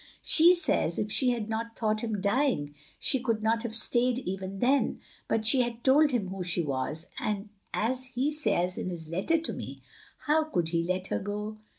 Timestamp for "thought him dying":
1.77-2.73